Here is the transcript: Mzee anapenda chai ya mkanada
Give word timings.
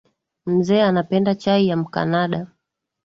Mzee 0.45 0.81
anapenda 0.83 1.35
chai 1.35 1.67
ya 1.67 1.77
mkanada 1.77 2.47